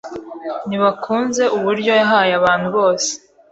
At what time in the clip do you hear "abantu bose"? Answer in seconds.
2.39-3.09